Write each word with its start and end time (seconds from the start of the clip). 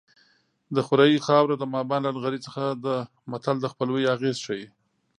د 0.75 0.77
خوریي 0.85 1.19
خاوره 1.25 1.55
د 1.57 1.63
ماما 1.73 1.97
له 2.05 2.09
نغري 2.15 2.39
څخه 2.45 2.63
ده 2.83 2.95
متل 3.31 3.55
د 3.61 3.65
خپلوۍ 3.73 4.03
اغېز 4.15 4.37
ښيي 4.45 4.67